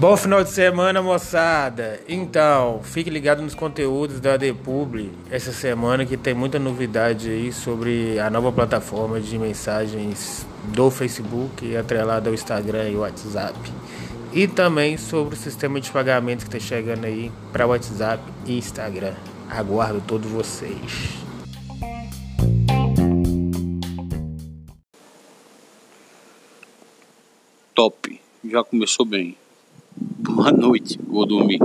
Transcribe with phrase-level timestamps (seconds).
[0.00, 2.00] Bom final de semana, moçada.
[2.08, 8.18] Então, fique ligado nos conteúdos da Depubli essa semana que tem muita novidade aí sobre
[8.18, 13.58] a nova plataforma de mensagens do Facebook atrelada ao Instagram e WhatsApp.
[14.32, 19.12] E também sobre o sistema de pagamento que está chegando aí para WhatsApp e Instagram.
[19.50, 21.10] Aguardo todos vocês.
[27.74, 28.18] Top,
[28.50, 29.36] já começou bem.
[30.40, 31.58] Boa noite, vou dormir.